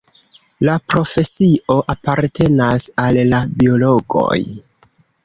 La 0.67 0.77
profesio 0.93 1.75
apartenas 1.95 2.87
al 3.05 3.21
la 3.35 3.43
biologoj. 3.61 4.39